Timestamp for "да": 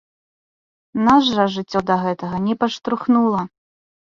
1.91-1.99